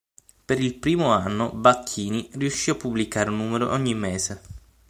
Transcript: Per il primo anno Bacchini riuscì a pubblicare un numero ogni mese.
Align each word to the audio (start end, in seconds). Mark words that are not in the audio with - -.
Per 0.45 0.59
il 0.59 0.77
primo 0.79 1.11
anno 1.11 1.51
Bacchini 1.51 2.27
riuscì 2.33 2.71
a 2.71 2.75
pubblicare 2.75 3.29
un 3.29 3.37
numero 3.37 3.69
ogni 3.69 3.93
mese. 3.93 4.41